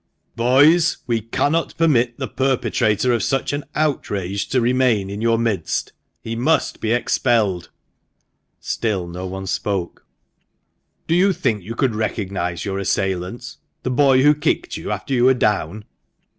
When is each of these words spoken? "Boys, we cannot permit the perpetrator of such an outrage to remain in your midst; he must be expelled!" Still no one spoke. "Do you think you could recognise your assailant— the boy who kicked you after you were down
"Boys, 0.35 0.97
we 1.05 1.21
cannot 1.21 1.77
permit 1.77 2.17
the 2.17 2.27
perpetrator 2.27 3.13
of 3.13 3.21
such 3.21 3.53
an 3.53 3.63
outrage 3.75 4.49
to 4.49 4.59
remain 4.59 5.11
in 5.11 5.21
your 5.21 5.37
midst; 5.37 5.93
he 6.23 6.35
must 6.35 6.81
be 6.81 6.91
expelled!" 6.91 7.69
Still 8.59 9.07
no 9.07 9.27
one 9.27 9.45
spoke. 9.45 10.03
"Do 11.05 11.13
you 11.13 11.33
think 11.33 11.61
you 11.61 11.75
could 11.75 11.93
recognise 11.93 12.65
your 12.65 12.79
assailant— 12.79 13.57
the 13.83 13.91
boy 13.91 14.23
who 14.23 14.33
kicked 14.33 14.75
you 14.75 14.89
after 14.89 15.13
you 15.13 15.25
were 15.25 15.35
down 15.35 15.85